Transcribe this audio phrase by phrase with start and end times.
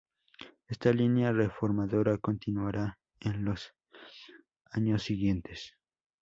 [0.67, 3.75] Esta línea reformadora continuará en los
[4.71, 5.75] años siguientes.